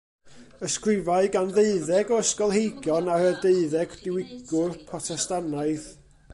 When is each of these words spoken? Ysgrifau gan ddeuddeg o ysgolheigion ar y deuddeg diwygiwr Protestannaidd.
Ysgrifau 0.67 1.25
gan 1.35 1.51
ddeuddeg 1.57 2.07
o 2.15 2.17
ysgolheigion 2.23 3.11
ar 3.17 3.25
y 3.29 3.31
deuddeg 3.45 3.89
diwygiwr 4.07 4.71
Protestannaidd. 4.91 5.85